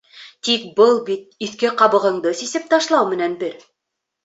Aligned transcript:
Тик 0.47 0.63
был 0.79 0.97
бит 1.09 1.35
иҫке 1.49 1.71
ҡабығыңды 1.83 2.33
сисеп 2.41 2.67
ташлау 2.75 3.13
менән 3.15 3.39
бер. 3.45 3.57